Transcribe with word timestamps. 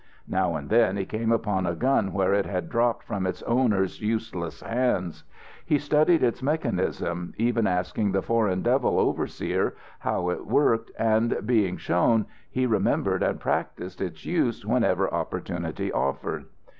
Now 0.27 0.55
and 0.55 0.71
then 0.71 0.97
he 0.97 1.05
came 1.05 1.31
upon 1.31 1.67
a 1.67 1.75
gun 1.75 2.11
where 2.11 2.33
it 2.33 2.47
had 2.47 2.69
dropped 2.69 3.03
from 3.03 3.27
its 3.27 3.43
owner's 3.43 4.01
useless 4.01 4.61
hands. 4.61 5.23
He 5.63 5.77
studied 5.77 6.23
its 6.23 6.41
mechanism, 6.41 7.35
even 7.37 7.67
asking 7.67 8.11
the 8.11 8.23
Foreign 8.23 8.63
Devil 8.63 8.97
overseer 8.99 9.75
how 9.99 10.29
it 10.31 10.39
was 10.47 10.53
worked, 10.53 10.91
and, 10.97 11.45
being 11.45 11.77
shown, 11.77 12.25
he 12.49 12.65
remembered 12.65 13.21
and 13.21 13.39
practised 13.39 14.01
its 14.01 14.25
use 14.25 14.65
whenever 14.65 15.07
opportunity 15.13 15.91
offered. 15.91 16.45